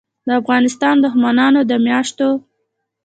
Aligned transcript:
دافغانستان 0.29 0.95
دښمنانودمیاشتو 1.03 2.27